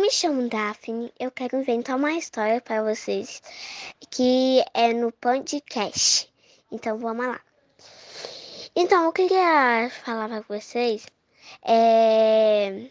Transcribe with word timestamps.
me 0.00 0.10
chamo 0.10 0.48
Daphne. 0.48 1.12
Eu 1.20 1.30
quero 1.30 1.58
inventar 1.58 1.96
uma 1.96 2.12
história 2.12 2.58
para 2.62 2.82
vocês 2.82 3.42
que 4.10 4.64
é 4.72 4.94
no 4.94 5.12
podcast. 5.12 6.26
Então 6.72 6.96
vamos 6.98 7.26
lá. 7.26 7.38
Então 8.74 9.04
eu 9.04 9.12
queria 9.12 9.90
falar 10.02 10.28
para 10.28 10.40
vocês 10.48 11.06
é, 11.62 12.86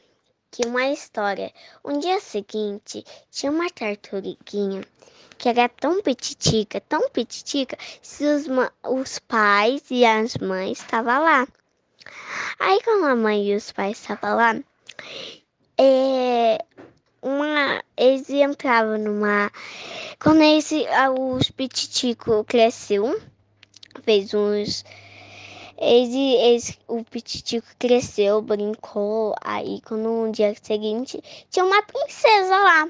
que 0.51 0.67
uma 0.67 0.87
história. 0.89 1.51
Um 1.83 1.97
dia 1.97 2.19
seguinte 2.19 3.03
tinha 3.31 3.51
uma 3.51 3.71
tartaruguinha 3.71 4.83
que 5.39 5.49
era 5.49 5.67
tão 5.67 6.03
petitica, 6.03 6.79
tão 6.79 7.09
petitica, 7.09 7.75
se 8.03 8.23
os, 8.23 8.45
os 8.83 9.17
pais 9.17 9.81
e 9.89 10.05
as 10.05 10.37
mães 10.37 10.79
estavam 10.79 11.23
lá. 11.23 11.47
Aí 12.59 12.79
quando 12.83 13.05
a 13.05 13.15
mãe 13.15 13.47
e 13.47 13.55
os 13.55 13.71
pais 13.71 13.99
estavam 13.99 14.35
lá, 14.35 14.55
é, 15.75 16.63
uma, 17.21 17.83
eles 17.97 18.29
entravam 18.29 18.97
numa. 18.97 19.51
Quando 20.21 20.41
esse, 20.41 20.85
os 21.17 21.49
pititico 21.51 22.43
cresceu, 22.45 23.19
fez 24.03 24.33
uns. 24.33 24.83
Eles, 25.77 26.13
eles, 26.13 26.79
o 26.87 27.03
pititico 27.03 27.67
cresceu, 27.77 28.41
brincou. 28.41 29.33
Aí, 29.41 29.81
quando 29.85 30.03
no 30.03 30.31
dia 30.31 30.53
seguinte, 30.61 31.21
tinha 31.49 31.65
uma 31.65 31.81
princesa 31.83 32.57
lá. 32.57 32.87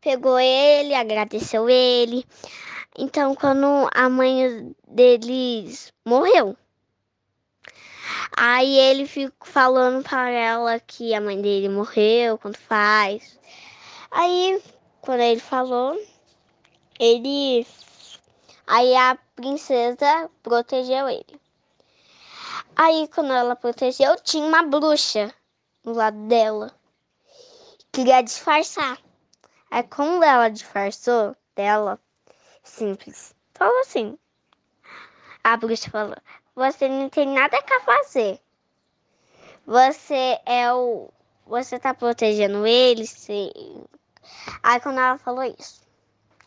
Pegou 0.00 0.38
ele, 0.40 0.94
agradeceu 0.94 1.68
ele. 1.68 2.24
Então, 2.98 3.34
quando 3.34 3.88
a 3.94 4.08
mãe 4.08 4.74
deles 4.88 5.92
morreu, 6.04 6.56
Aí 8.42 8.78
ele 8.78 9.06
fica 9.06 9.34
falando 9.42 10.02
para 10.02 10.30
ela 10.30 10.80
que 10.80 11.12
a 11.12 11.20
mãe 11.20 11.42
dele 11.42 11.68
morreu, 11.68 12.38
quanto 12.38 12.58
faz. 12.58 13.38
Aí, 14.10 14.62
quando 15.02 15.20
ele 15.20 15.38
falou, 15.38 15.94
ele. 16.98 17.66
Aí 18.66 18.96
a 18.96 19.18
princesa 19.36 20.30
protegeu 20.42 21.06
ele. 21.06 21.38
Aí, 22.74 23.06
quando 23.14 23.30
ela 23.30 23.54
protegeu, 23.54 24.16
tinha 24.22 24.46
uma 24.46 24.62
bruxa 24.62 25.34
do 25.84 25.92
lado 25.92 26.16
dela. 26.26 26.74
Queria 27.92 28.22
disfarçar. 28.22 28.98
Aí, 29.70 29.82
quando 29.82 30.22
ela 30.22 30.48
disfarçou 30.48 31.36
dela, 31.54 32.00
simples, 32.62 33.34
falou 33.52 33.80
assim. 33.80 34.18
A 35.44 35.58
bruxa 35.58 35.90
falou: 35.90 36.16
você 36.60 36.88
não 36.88 37.08
tem 37.08 37.26
nada 37.26 37.56
a 37.56 37.80
fazer. 37.80 38.38
Você 39.66 40.38
é 40.44 40.70
o. 40.70 41.08
Você 41.46 41.78
tá 41.78 41.94
protegendo 41.94 42.66
ele. 42.66 43.06
Se... 43.06 43.50
Aí 44.62 44.78
quando 44.80 44.98
ela 44.98 45.16
falou 45.16 45.42
isso. 45.42 45.80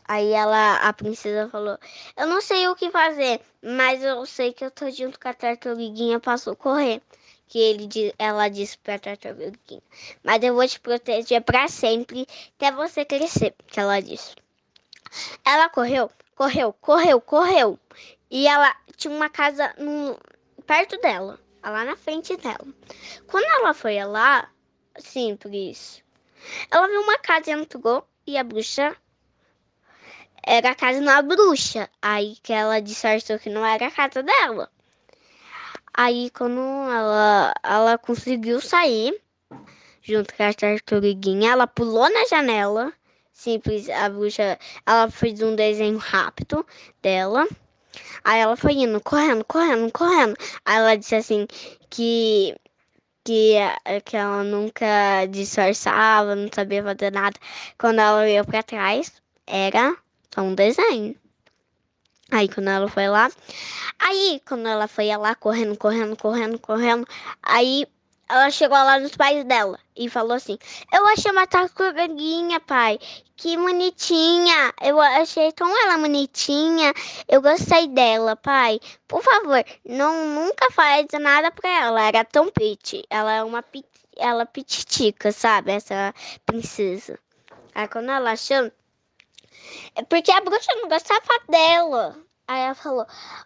Aí 0.08 0.31
ela, 0.31 0.75
a 0.75 0.94
princesa 0.94 1.50
falou, 1.50 1.80
eu 2.16 2.28
não 2.28 2.41
sei 2.41 2.67
o 2.67 2.75
que 2.75 2.91
fazer, 2.91 3.41
mas 3.64 4.03
eu 4.03 4.23
sei 4.25 4.53
que 4.53 4.64
eu 4.64 4.69
tô 4.69 4.91
junto 4.91 5.19
com 5.19 5.30
a 5.30 5.34
tartaruguinha 5.34 6.19
pra 6.19 6.38
socorrer. 6.38 7.02
Que 7.47 7.58
ele, 7.58 8.14
ela 8.19 8.50
disse 8.50 8.78
pra 8.78 9.00
tartaruguinha. 9.00 9.81
Mas 10.23 10.44
eu 10.44 10.53
vou 10.53 10.67
te 10.67 10.80
proteger 10.80 11.41
para 11.41 11.67
sempre 11.67 12.28
até 12.56 12.72
você 12.72 13.03
crescer, 13.03 13.56
que 13.66 13.80
ela 13.80 14.00
disse. 14.00 14.36
Ela 15.44 15.69
correu, 15.69 16.11
correu, 16.36 16.73
correu, 16.73 17.19
correu. 17.19 17.80
E 18.34 18.48
ela 18.48 18.76
tinha 18.98 19.14
uma 19.14 19.30
casa 19.30 19.76
no, 19.78 20.20
perto 20.66 20.98
dela, 20.98 21.39
lá 21.64 21.86
na 21.86 21.95
frente 21.95 22.36
dela. 22.36 22.66
Quando 23.28 23.45
ela 23.45 23.75
foi 23.75 24.03
lá, 24.03 24.50
simples, 24.98 26.03
ela 26.72 26.88
viu 26.88 27.02
uma 27.02 27.20
casa 27.20 27.52
e 27.52 27.53
entrou 27.53 28.03
e 28.25 28.36
a 28.36 28.44
bruxa 28.44 28.98
era 30.42 30.72
a 30.72 30.75
casa 30.75 31.00
da 31.00 31.22
bruxa. 31.22 31.88
Aí 32.02 32.36
que 32.42 32.52
ela 32.52 32.81
disfarçou 32.81 33.38
que 33.38 33.52
não 33.52 33.64
era 33.64 33.86
a 33.86 33.92
casa 33.92 34.24
dela. 34.24 34.68
Aí 35.94 36.31
quando 36.31 36.59
ela, 36.59 37.53
ela 37.62 37.97
conseguiu 38.00 38.59
sair, 38.59 39.22
junto 40.02 40.34
com 40.34 40.41
a 40.41 40.52
tartaruguinha, 40.52 41.52
ela 41.52 41.68
pulou 41.68 42.12
na 42.12 42.25
janela. 42.25 42.91
Simples, 43.31 43.88
a 43.91 44.09
bruxa, 44.09 44.58
ela 44.88 45.08
fez 45.12 45.40
um 45.44 45.56
desenho 45.56 46.00
rápido 46.00 46.66
dela. 47.00 47.47
Aí 48.24 48.40
ela 48.40 48.56
foi 48.56 48.74
indo, 48.74 49.00
correndo, 49.02 49.44
correndo, 49.46 49.92
correndo. 49.92 50.36
Aí 50.66 50.78
ela 50.78 50.96
disse 50.98 51.16
assim 51.16 51.48
que 51.90 52.56
que, 53.24 53.56
que 54.06 54.18
ela 54.18 54.44
nunca 54.44 55.26
disfarçava, 55.30 56.36
não 56.36 56.50
sabia 56.53 56.84
fazer 56.84 57.12
nada. 57.12 57.40
Quando 57.78 58.00
ela 58.00 58.24
veio 58.24 58.46
pra 58.46 58.64
trás, 58.64 59.14
era 59.48 59.96
só 60.34 60.42
um 60.42 60.56
desenho. 60.56 61.16
Aí 62.32 62.50
quando 62.50 62.70
ela 62.70 62.90
foi 62.90 63.08
lá, 63.08 63.30
aí 64.00 64.42
quando 64.48 64.68
ela 64.68 64.88
foi 64.88 65.16
lá 65.16 65.36
correndo, 65.36 65.78
correndo, 65.78 66.18
correndo, 66.18 66.59
correndo, 66.59 67.08
aí 67.44 67.86
ela 68.29 68.50
chegou 68.50 68.78
lá 68.78 69.00
nos 69.00 69.16
pais 69.16 69.44
dela 69.45 69.79
e 69.95 70.09
falou 70.09 70.34
assim: 70.34 70.57
Eu 70.91 71.06
achei 71.07 71.31
uma 71.31 71.45
tartaruguinha, 71.45 72.59
pai. 72.59 73.00
Que 73.35 73.57
bonitinha. 73.57 74.73
Eu 74.81 75.00
achei 75.00 75.51
tão 75.51 75.67
ela 75.84 75.97
bonitinha. 75.97 76.94
Eu 77.28 77.41
gostei 77.41 77.88
dela, 77.88 78.35
pai. 78.35 78.79
Por 79.07 79.22
favor, 79.22 79.63
não 79.85 80.25
nunca 80.28 80.72
faz 80.72 81.07
nada 81.19 81.51
pra 81.51 81.69
ela. 81.69 82.01
Era 82.01 82.23
tão 82.23 82.50
pit. 82.50 83.06
Ela 83.09 83.34
é 83.34 83.44
uma 83.44 83.61
pit, 83.61 83.88
ela 84.17 84.45
pititica, 84.45 85.31
sabe? 85.31 85.72
Essa 85.73 86.13
princesa. 86.45 87.19
Aí 87.75 87.88
quando 87.88 88.09
ela 88.09 88.31
achou. 88.31 88.72
É 89.95 90.03
porque 90.03 90.31
a 90.31 90.41
bruxa 90.41 90.73
não 90.75 90.90
gostava 90.90 91.40
dela. 91.50 92.17
Aí 92.48 92.62
ela 92.62 92.76
falou: 92.76 93.06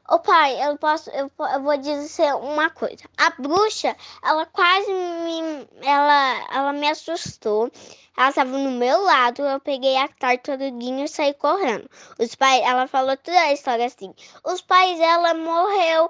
Ô 0.10 0.20
pai, 0.20 0.60
eu 0.66 0.78
posso, 0.78 1.10
eu, 1.12 1.32
eu 1.54 1.62
vou 1.62 1.78
dizer 1.78 2.34
uma 2.36 2.70
coisa. 2.70 3.04
A 3.18 3.30
bruxa, 3.42 3.96
ela 4.24 4.46
quase 4.48 4.92
me, 4.92 5.68
ela, 5.84 6.48
ela 6.52 6.74
me 6.74 6.90
assustou. 6.90 7.72
Ela 8.18 8.30
estava 8.30 8.50
no 8.50 8.72
meu 8.72 9.04
lado, 9.04 9.44
eu 9.44 9.60
peguei 9.60 9.96
a 9.98 10.08
tartaruguinha 10.08 11.06
e 11.06 11.08
saí 11.08 11.34
correndo. 11.36 11.88
Os 12.20 12.34
pais, 12.36 12.64
ela 12.64 12.88
falou 12.88 13.16
toda 13.18 13.40
a 13.40 13.54
história 13.54 13.86
assim. 13.86 14.14
Os 14.44 14.62
pais 14.62 14.98
dela 14.98 15.36
morreu 15.36 16.10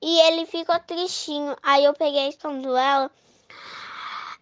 e 0.00 0.20
ele 0.20 0.46
ficou 0.46 0.78
tristinho. 0.80 1.56
Aí 1.62 1.84
eu 1.84 1.94
peguei 1.94 2.28
escondo 2.28 2.76
ela. 2.76 3.10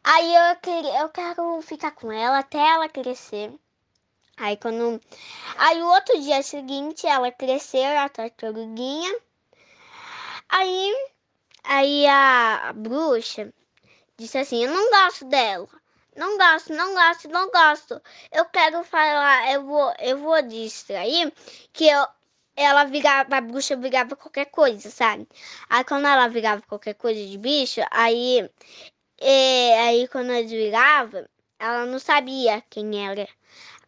Aí 0.05 0.35
eu, 0.35 0.56
queria, 0.56 1.01
eu 1.01 1.09
quero 1.09 1.61
ficar 1.62 1.93
com 1.93 2.12
ela 2.12 2.39
até 2.39 2.59
ela 2.59 2.89
crescer. 2.89 3.53
Aí 4.37 4.57
quando. 4.57 5.01
Aí 5.57 5.83
o 5.83 5.87
outro 5.87 6.21
dia 6.21 6.43
seguinte 6.43 7.07
ela 7.07 7.33
cresceu, 7.33 7.99
a 7.99 8.09
tartaruguinha. 8.09 9.19
Aí. 10.49 10.93
Aí 11.65 12.07
a, 12.07 12.69
a 12.69 12.73
bruxa 12.73 13.53
disse 14.17 14.39
assim, 14.39 14.65
eu 14.65 14.71
não 14.73 14.91
gosto 14.91 15.25
dela. 15.27 15.69
Não 16.17 16.39
gosto, 16.39 16.73
não 16.73 16.95
gosto, 16.95 17.29
não 17.29 17.51
gosto. 17.51 18.01
Eu 18.33 18.47
quero 18.47 18.83
falar, 18.85 19.53
eu 19.53 19.65
vou, 19.65 19.93
eu 19.99 20.19
vou 20.19 20.41
distrair 20.43 21.33
que 21.73 21.87
eu, 21.89 22.07
ela 22.57 22.85
virava, 22.85 23.37
a 23.37 23.41
bruxa 23.41 23.77
virava 23.77 24.17
qualquer 24.17 24.47
coisa, 24.47 24.91
sabe? 24.91 25.29
Aí 25.69 25.85
quando 25.85 26.07
ela 26.07 26.29
virava 26.29 26.63
qualquer 26.63 26.95
coisa 26.95 27.21
de 27.25 27.37
bicho, 27.37 27.81
aí, 27.91 28.49
é, 29.21 29.81
aí 29.89 30.09
quando 30.09 30.31
ela 30.33 30.47
virava, 30.47 31.29
ela 31.59 31.87
não 31.87 31.99
sabia 31.99 32.63
quem 32.71 33.07
era. 33.07 33.29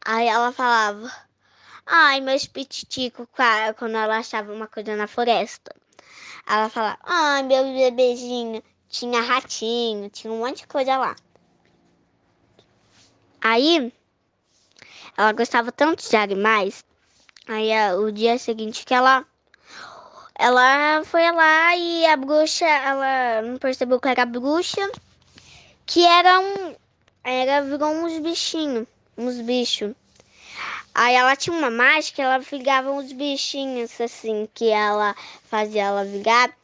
Aí 0.05 0.27
ela 0.27 0.53
falava, 0.53 1.13
ai, 1.87 2.21
meus 2.21 2.47
pititico, 2.47 3.29
quando 3.77 3.97
ela 3.97 4.19
achava 4.19 4.53
uma 4.53 4.67
coisa 4.67 4.97
na 4.97 5.07
floresta. 5.07 5.75
Ela 6.47 6.69
falava, 6.69 6.99
ai, 7.03 7.43
meu 7.43 7.65
bebezinho, 7.65 8.63
tinha 8.89 9.21
ratinho, 9.21 10.09
tinha 10.11 10.33
um 10.33 10.39
monte 10.39 10.59
de 10.59 10.67
coisa 10.67 10.97
lá. 10.97 11.17
Aí, 13.41 13.93
ela 15.17 15.33
gostava 15.33 15.71
tanto 15.73 16.09
de 16.09 16.17
animais. 16.17 16.85
Aí, 17.47 17.71
o 17.95 18.11
dia 18.11 18.39
seguinte 18.39 18.85
que 18.85 18.95
ela 18.95 19.27
ela 20.41 21.03
foi 21.05 21.29
lá 21.33 21.75
e 21.77 22.07
a 22.07 22.17
bruxa, 22.17 22.65
ela 22.65 23.43
não 23.43 23.59
percebeu 23.59 23.99
que 23.99 24.09
era 24.09 24.25
bruxa, 24.25 24.89
que 25.85 26.07
era 26.07 26.39
um, 26.39 26.77
era 27.25 27.63
virou 27.63 27.91
uns 27.91 28.17
bichinhos 28.21 28.87
uns 29.19 29.41
bichos. 29.41 29.95
Aí 30.95 31.15
ela 31.15 31.37
tinha 31.37 31.57
uma 31.57 31.71
mágica, 31.71 32.23
ela 32.23 32.39
ligava 32.39 32.91
uns 32.91 33.13
bichinhos 33.13 34.01
assim, 34.01 34.49
que 34.55 34.71
ela 34.71 35.15
fazia 35.45 35.83
ela 35.85 36.05
virar. 36.05 36.57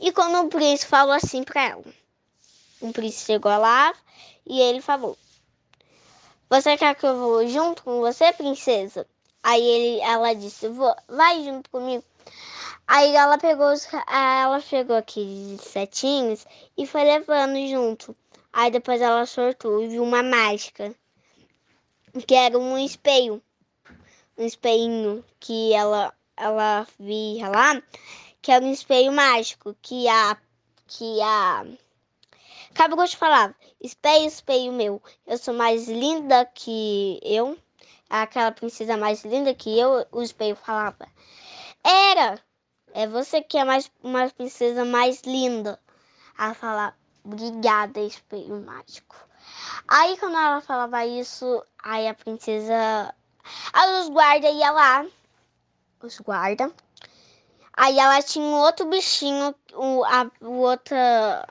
E 0.00 0.10
quando 0.10 0.40
o 0.40 0.48
príncipe 0.48 0.90
falou 0.90 1.12
assim 1.12 1.44
pra 1.44 1.62
ela, 1.62 1.84
o 2.80 2.92
príncipe 2.92 3.26
chegou 3.26 3.56
lá 3.56 3.94
e 4.46 4.60
ele 4.60 4.80
falou: 4.80 5.16
Você 6.48 6.76
quer 6.76 6.94
que 6.94 7.06
eu 7.06 7.18
vou 7.18 7.46
junto 7.46 7.82
com 7.84 8.00
você, 8.00 8.32
princesa? 8.32 9.06
Aí 9.42 9.62
ele, 9.62 10.00
ela 10.00 10.34
disse: 10.34 10.68
vou, 10.68 10.94
Vai 11.06 11.44
junto 11.44 11.70
comigo. 11.70 12.04
Aí 12.86 13.14
ela 13.14 13.38
pegou, 13.38 13.72
os, 13.72 13.86
ela 14.08 14.60
pegou 14.60 14.96
aqueles 14.96 15.60
setinhos 15.62 16.46
e 16.76 16.86
foi 16.86 17.04
levando 17.04 17.56
junto. 17.68 18.16
Aí 18.52 18.70
depois 18.70 19.00
ela 19.00 19.24
sortou 19.26 19.82
e 19.82 19.88
viu 19.88 20.02
uma 20.02 20.22
mágica 20.22 20.94
que 22.22 22.34
era 22.34 22.58
um 22.58 22.78
espelho. 22.78 23.42
Um 24.36 24.44
espelhinho 24.44 25.24
que 25.38 25.72
ela, 25.72 26.12
ela 26.36 26.86
via 26.98 27.48
lá, 27.48 27.82
que 28.42 28.50
era 28.50 28.64
um 28.64 28.72
espelho 28.72 29.12
mágico, 29.12 29.76
que 29.80 30.08
a. 30.08 30.36
que 30.86 31.20
a. 31.20 31.64
Acabou 32.70 33.04
de 33.04 33.16
falar, 33.16 33.54
espelho, 33.80 34.26
espelho 34.26 34.72
meu, 34.72 35.00
eu 35.26 35.38
sou 35.38 35.54
mais 35.54 35.88
linda 35.88 36.44
que 36.46 37.20
eu. 37.22 37.56
Aquela 38.10 38.50
princesa 38.52 38.96
mais 38.96 39.24
linda 39.24 39.54
que 39.54 39.78
eu, 39.78 40.06
o 40.12 40.22
espelho 40.22 40.56
falava. 40.56 41.08
Era! 41.84 42.40
É 42.92 43.06
você 43.06 43.42
que 43.42 43.58
é 43.58 43.64
mais 43.64 43.90
uma 44.02 44.28
princesa 44.30 44.84
mais 44.84 45.22
linda. 45.22 45.80
Ela 46.38 46.54
fala, 46.54 46.96
obrigada, 47.24 48.00
espelho 48.00 48.60
mágico. 48.60 49.16
Aí 49.88 50.16
quando 50.18 50.36
ela 50.36 50.60
falava 50.60 51.04
isso, 51.06 51.62
aí 51.82 52.08
a 52.08 52.14
princesa. 52.14 53.14
Aí 53.72 54.00
os 54.00 54.08
guarda 54.08 54.48
ia 54.48 54.70
lá. 54.70 55.06
Os 56.02 56.18
guarda. 56.20 56.72
Aí 57.76 57.98
ela 57.98 58.22
tinha 58.22 58.44
um 58.44 58.54
outro 58.54 58.86
bichinho, 58.88 59.54
o, 59.74 60.04
a 60.04 60.30
o 60.40 60.52
outra. 60.60 61.46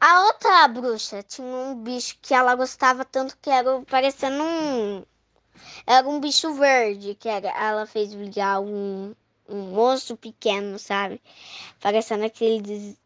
A 0.00 0.26
outra 0.26 0.68
bruxa 0.68 1.22
tinha 1.22 1.46
um 1.46 1.82
bicho 1.82 2.16
que 2.22 2.32
ela 2.32 2.54
gostava 2.54 3.04
tanto 3.04 3.36
que 3.40 3.50
era 3.50 3.80
parecendo 3.82 4.42
um. 4.44 5.04
Era 5.86 6.08
um 6.08 6.20
bicho 6.20 6.52
verde, 6.54 7.14
que 7.14 7.28
era, 7.28 7.48
ela 7.48 7.86
fez 7.86 8.14
brilhar 8.14 8.60
um, 8.60 9.14
um 9.48 9.62
monstro 9.74 10.16
pequeno, 10.16 10.78
sabe? 10.78 11.20
Parecendo 11.80 12.24
aquele. 12.24 12.96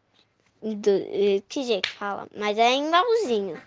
Do, 0.63 1.43
que 1.49 1.63
jeito 1.63 1.89
fala? 1.89 2.25
Mas 2.37 2.57
é 2.57 2.77
igualzinho. 2.77 3.61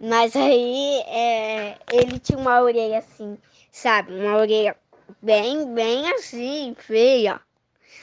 Mas 0.00 0.34
aí 0.34 1.02
é, 1.06 1.78
ele 1.92 2.18
tinha 2.18 2.38
uma 2.38 2.62
orelha 2.62 2.98
assim, 2.98 3.36
sabe? 3.70 4.14
Uma 4.14 4.38
orelha 4.38 4.74
bem, 5.20 5.74
bem 5.74 6.10
assim, 6.12 6.74
feia. 6.78 7.40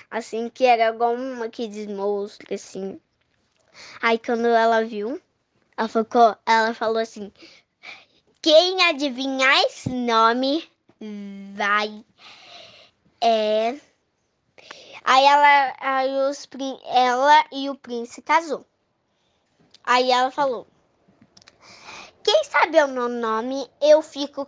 Assim, 0.09 0.50
que 0.50 0.65
era 0.65 0.94
igual 0.94 1.15
uma 1.15 1.50
que 1.50 1.68
desmonstro, 1.68 2.53
assim. 2.53 3.00
Aí 4.01 4.19
quando 4.19 4.45
ela 4.47 4.83
viu, 4.83 5.19
ela 5.75 5.88
falou, 5.88 6.38
ela 6.45 6.73
falou 6.75 6.97
assim, 6.97 7.31
quem 8.41 8.83
adivinhar 8.83 9.57
esse 9.63 9.89
nome 9.89 10.63
vai. 11.56 12.06
É. 13.19 13.79
Aí 15.13 15.25
ela, 15.25 15.75
aí 15.77 16.29
os, 16.29 16.47
ela 16.85 17.45
e 17.51 17.69
o 17.69 17.75
príncipe 17.75 18.21
casou. 18.21 18.65
Aí 19.83 20.09
ela 20.09 20.31
falou: 20.31 20.65
quem 22.23 22.45
sabe 22.45 22.81
o 22.81 22.87
meu 22.87 23.09
nome, 23.09 23.69
eu 23.81 24.01
fico. 24.01 24.47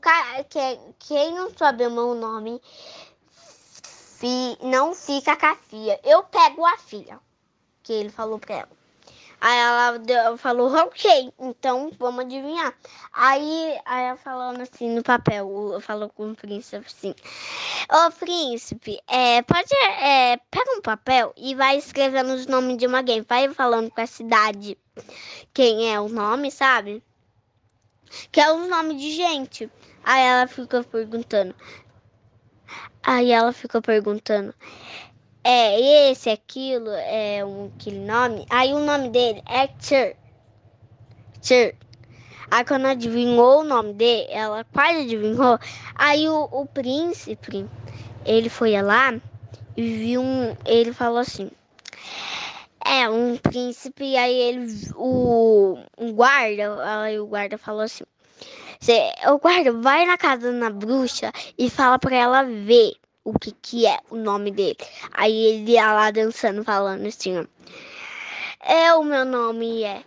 Quem 0.99 1.35
não 1.35 1.53
sabe 1.53 1.85
o 1.85 1.91
meu 1.91 2.13
nome, 2.13 2.61
não 4.61 4.95
fica 4.95 5.35
com 5.35 5.47
a 5.47 5.55
filha. 5.57 5.99
Eu 6.01 6.23
pego 6.23 6.65
a 6.65 6.77
filha. 6.77 7.19
Que 7.83 7.91
ele 7.91 8.09
falou 8.09 8.39
pra 8.39 8.55
ela. 8.55 8.82
Aí 9.45 9.57
ela 9.59 10.37
falou, 10.37 10.73
ok, 10.73 11.33
então 11.37 11.91
vamos 11.99 12.21
adivinhar. 12.23 12.73
Aí, 13.11 13.77
aí 13.85 14.05
ela 14.05 14.17
falando 14.17 14.61
assim 14.61 14.89
no 14.89 15.03
papel, 15.03 15.77
falou 15.81 16.09
com 16.09 16.31
o 16.31 16.35
príncipe 16.35 16.85
assim, 16.87 17.13
ô 17.91 18.11
príncipe, 18.11 19.01
é, 19.05 19.41
pode, 19.41 19.75
é, 20.01 20.37
pega 20.49 20.77
um 20.77 20.81
papel 20.81 21.33
e 21.35 21.55
vai 21.55 21.77
escrevendo 21.77 22.33
os 22.33 22.47
nomes 22.47 22.77
de 22.77 22.87
uma 22.87 22.99
alguém, 22.99 23.21
vai 23.21 23.53
falando 23.53 23.91
com 23.91 23.99
a 23.99 24.07
cidade 24.07 24.77
quem 25.53 25.93
é 25.93 25.99
o 25.99 26.07
nome, 26.07 26.49
sabe? 26.49 27.03
que 28.31 28.39
é 28.39 28.51
o 28.51 28.67
nome 28.67 28.95
de 28.95 29.11
gente. 29.11 29.69
Aí 30.03 30.23
ela 30.23 30.47
ficou 30.47 30.83
perguntando. 30.83 31.55
Aí 33.01 33.31
ela 33.31 33.51
ficou 33.51 33.81
perguntando. 33.81 34.53
É 35.43 36.09
esse, 36.09 36.29
aquilo, 36.29 36.89
é 36.89 37.43
um 37.43 37.69
aquele 37.75 37.99
nome. 37.99 38.45
Aí 38.49 38.73
o 38.73 38.79
nome 38.79 39.09
dele 39.09 39.43
é 39.45 39.67
Tchur. 39.67 40.15
Tchur. 41.41 41.73
Aí 42.49 42.63
quando 42.63 42.85
adivinhou 42.85 43.59
o 43.59 43.63
nome 43.63 43.93
dele, 43.93 44.27
ela 44.29 44.63
quase 44.63 44.99
adivinhou. 44.99 45.59
Aí 45.95 46.29
o, 46.29 46.47
o 46.49 46.65
príncipe, 46.65 47.65
ele 48.25 48.47
foi 48.47 48.81
lá 48.81 49.13
e 49.75 49.81
viu 49.81 50.21
um. 50.21 50.55
Ele 50.65 50.93
falou 50.93 51.19
assim. 51.19 51.51
É, 52.85 53.09
um 53.09 53.37
príncipe, 53.37 54.15
aí 54.15 54.33
ele, 54.33 54.67
o, 54.95 55.77
um 55.97 56.13
guarda, 56.13 57.01
aí 57.01 57.17
o 57.17 57.25
guarda 57.25 57.57
falou 57.57 57.81
assim, 57.81 58.03
o 59.31 59.37
guarda 59.39 59.71
vai 59.71 60.05
na 60.05 60.17
casa 60.17 60.51
da 60.51 60.69
bruxa 60.69 61.31
e 61.57 61.69
fala 61.69 61.97
pra 61.97 62.15
ela 62.15 62.43
ver 62.43 62.93
o 63.23 63.37
que 63.37 63.51
que 63.51 63.87
é 63.87 63.99
o 64.09 64.15
nome 64.15 64.51
dele. 64.51 64.77
Aí 65.11 65.45
ele 65.45 65.71
ia 65.71 65.93
lá 65.93 66.11
dançando, 66.11 66.63
falando 66.63 67.07
assim, 67.07 67.37
ó, 67.37 67.45
é, 68.59 68.93
o 68.93 69.03
meu 69.03 69.25
nome 69.25 69.83
é 69.83 70.03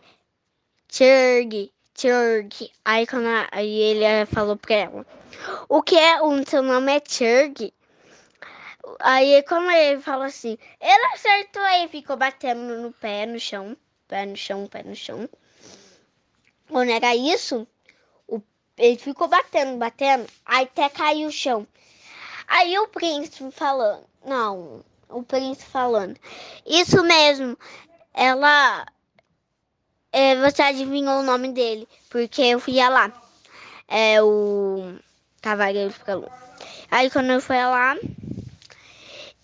Churg, 0.90 1.72
Churg. 1.94 2.72
Aí, 2.84 3.06
quando 3.06 3.26
aí 3.50 3.80
ele 3.80 4.26
falou 4.26 4.56
pra 4.56 4.74
ela, 4.74 5.06
o 5.68 5.82
que 5.82 5.96
é, 5.96 6.22
o 6.22 6.46
seu 6.46 6.62
nome 6.62 6.92
é 6.96 7.02
Churg? 7.06 7.72
Aí, 9.00 9.42
como 9.42 9.70
ele 9.70 10.00
falou 10.00 10.24
assim, 10.24 10.56
ele 10.80 11.06
acertou 11.14 11.62
aí, 11.62 11.88
ficou 11.88 12.16
batendo 12.16 12.60
no 12.60 12.92
pé, 12.92 13.26
no 13.26 13.38
chão, 13.38 13.76
pé 14.08 14.24
no 14.24 14.36
chão, 14.36 14.66
pé 14.66 14.82
no 14.84 14.94
chão. 14.94 15.28
Quando 16.68 16.90
era 16.90 17.14
isso, 17.14 17.66
o, 18.26 18.40
ele 18.78 18.96
ficou 18.96 19.28
batendo, 19.28 19.76
batendo, 19.76 20.26
aí 20.44 20.64
até 20.64 20.88
caiu 20.88 21.28
o 21.28 21.32
chão. 21.32 21.66
Aí 22.48 22.78
o 22.78 22.88
príncipe 22.88 23.50
falando, 23.50 24.04
não, 24.25 24.84
o 25.08 25.22
príncipe 25.22 25.70
falando, 25.70 26.19
isso 26.64 27.02
mesmo, 27.02 27.58
ela, 28.14 28.87
é, 30.12 30.37
você 30.37 30.62
adivinhou 30.62 31.20
o 31.20 31.25
nome 31.25 31.52
dele, 31.52 31.88
porque 32.08 32.43
eu 32.43 32.60
fui 32.60 32.76
lá, 32.76 33.12
é 33.88 34.22
o 34.22 34.96
Cavaleiro 35.40 35.93
Falou. 35.93 36.31
Aí 36.90 37.10
quando 37.10 37.31
eu 37.31 37.40
fui 37.40 37.56
lá, 37.56 37.96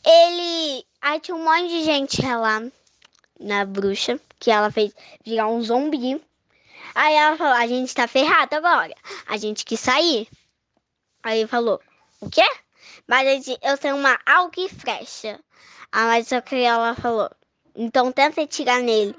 ele. 0.05 0.85
Aí 1.01 1.21
tinha 1.21 1.37
um 1.37 1.45
monte 1.45 1.69
de 1.69 1.85
gente 1.85 2.23
lá 2.23 2.63
na 3.39 3.65
bruxa, 3.65 4.21
que 4.39 4.51
ela 4.51 4.71
fez 4.71 4.93
virar 5.25 5.49
um 5.49 5.63
zumbi. 5.63 6.21
Aí 6.95 7.15
ela 7.15 7.37
falou: 7.37 7.55
a 7.55 7.67
gente 7.67 7.95
tá 7.95 8.07
ferrado 8.09 8.55
agora. 8.57 8.95
A 9.27 9.37
gente 9.37 9.65
quis 9.65 9.81
sair. 9.81 10.29
Aí 11.23 11.47
falou: 11.47 11.81
o 12.21 12.29
quê? 12.29 12.49
Mas 13.07 13.47
eu 13.63 13.79
tenho 13.79 13.97
uma 13.97 14.19
alga 14.27 14.69
frecha. 14.69 15.41
Ah, 15.91 16.07
mas 16.07 16.29
só 16.29 16.41
que 16.41 16.57
ela 16.57 16.95
falou: 16.95 17.31
então 17.75 18.13
tenta 18.13 18.47
tirar 18.47 18.81
nele. 18.81 19.15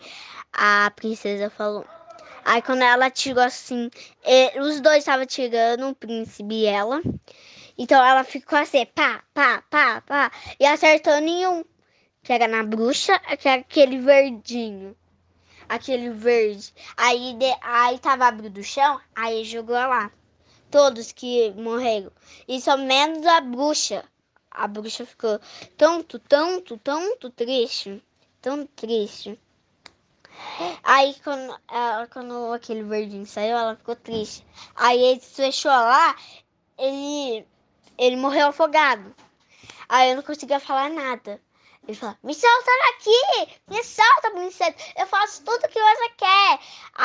A 0.51 0.91
princesa 0.95 1.49
falou. 1.49 1.85
Aí 2.45 2.61
quando 2.61 2.81
ela 2.81 3.09
tirou 3.09 3.43
assim, 3.43 3.89
os 4.61 4.81
dois 4.81 4.99
estavam 4.99 5.25
tirando, 5.25 5.87
o 5.89 5.95
príncipe 5.95 6.53
e 6.53 6.65
ela. 6.65 7.01
Então 7.77 8.03
ela 8.03 8.23
ficou 8.23 8.59
assim, 8.59 8.85
pá, 8.85 9.23
pá, 9.33 9.63
pá, 9.69 10.01
pá, 10.01 10.31
e 10.59 10.65
acertou 10.65 11.19
nenhum. 11.21 11.63
Que 12.21 12.33
era 12.33 12.47
na 12.47 12.63
bruxa, 12.63 13.19
que 13.37 13.47
era 13.47 13.61
aquele 13.61 13.97
verdinho. 13.97 14.95
Aquele 15.67 16.09
verde. 16.09 16.73
Aí, 16.95 17.33
de, 17.33 17.51
aí 17.61 17.97
tava 17.99 18.27
abrindo 18.27 18.57
o 18.59 18.63
chão, 18.63 18.99
aí 19.15 19.43
jogou 19.43 19.75
lá. 19.75 20.11
Todos 20.73 21.11
que 21.11 21.51
morreram. 21.51 22.11
E 22.47 22.59
só 22.59 22.75
menos 22.75 23.23
a 23.27 23.41
bruxa. 23.41 24.03
A 24.49 24.65
bruxa 24.67 25.05
ficou 25.05 25.39
tanto, 25.77 26.17
tanto, 26.17 26.79
tanto 26.79 27.29
triste. 27.29 28.03
Tão 28.41 28.65
triste. 28.65 29.39
Aí 30.83 31.15
quando, 31.23 31.55
ela, 31.69 32.07
quando 32.07 32.51
aquele 32.53 32.81
verdinho 32.81 33.27
saiu, 33.27 33.55
ela 33.55 33.75
ficou 33.75 33.95
triste. 33.95 34.43
Aí 34.75 34.99
ele 34.99 35.19
fechou 35.19 35.69
lá, 35.69 36.15
ele 36.75 37.45
ele 37.95 38.15
morreu 38.15 38.47
afogado. 38.47 39.13
Aí 39.87 40.09
eu 40.09 40.15
não 40.15 40.23
conseguia 40.23 40.59
falar 40.59 40.89
nada. 40.89 41.39
Ele 41.87 41.95
falou, 41.95 42.17
me 42.23 42.33
solta 42.33 42.71
daqui! 42.87 43.59
Me 43.67 43.83
solta, 43.83 44.31
princesa! 44.31 44.75
Eu 44.97 45.05
faço 45.05 45.43
tudo! 45.43 45.67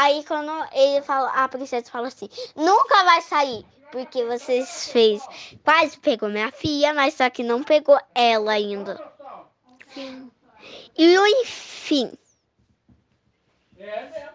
Aí 0.01 0.23
quando 0.23 0.53
ele 0.73 1.03
falou, 1.03 1.29
a 1.35 1.49
princesa 1.49 1.91
falou 1.91 2.07
assim, 2.07 2.29
nunca 2.55 3.03
vai 3.03 3.21
sair! 3.21 3.67
Porque 3.91 4.25
você 4.25 4.65
fez. 4.65 5.27
Quase 5.65 5.99
pegou 5.99 6.29
minha 6.29 6.53
filha, 6.53 6.95
mas 6.95 7.15
só 7.15 7.29
que 7.29 7.43
não 7.43 7.65
pegou 7.65 7.99
ela 8.15 8.53
ainda. 8.53 8.97
Sim. 9.93 10.31
E 10.97 11.17
enfim. 11.43 12.13
É 13.77 14.05
mesmo. 14.05 14.29